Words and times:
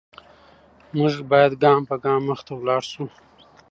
موږ 0.97 1.13
باید 1.31 1.53
ګام 1.63 1.81
په 1.89 1.95
ګام 2.03 2.21
مخته 2.29 2.53
لاړ 2.67 2.81
شو. 2.91 3.05